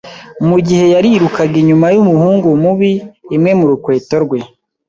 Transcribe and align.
Mugihe 0.47 0.85
yarirukaga 0.93 1.55
inyuma 1.61 1.87
yumuhungu 1.95 2.47
mubi, 2.63 2.91
imwe 3.35 3.51
murukweto 3.59 4.15
rwe. 4.25 4.39